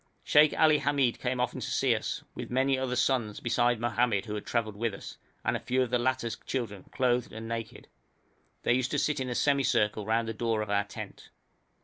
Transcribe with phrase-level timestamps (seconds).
[0.23, 4.33] Sheikh Ali Hamid came often to see us, with many other sons, besides Mohamed, who
[4.33, 7.87] had travelled with us, and a few of the latter's children, clothed and naked.
[8.63, 11.29] They used to sit in a semicircle round the door of our tent.